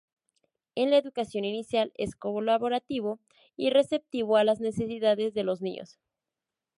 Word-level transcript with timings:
En 0.73 0.89
la 0.89 0.97
educación 0.97 1.45
inicial 1.45 1.91
es 1.95 2.15
colaborativo 2.15 3.19
y 3.55 3.69
receptivo 3.69 4.35
a 4.35 4.43
las 4.43 4.59
necesidades 4.59 5.35
de 5.35 5.43
los 5.43 5.61
niños. 5.61 5.99